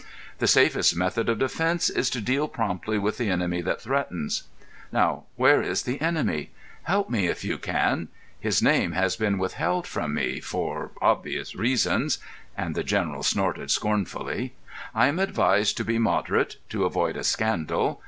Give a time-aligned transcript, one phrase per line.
[0.39, 4.45] The safest method of defence is to deal promptly with the enemy that threatens.
[4.91, 6.49] Now, where is the enemy?
[6.85, 8.07] Help me if you can.
[8.39, 14.53] His name has been withheld from me—for obvious reasons"—and the General snorted scornfully.
[14.95, 17.99] "I am advised to be moderate, to avoid a scandal.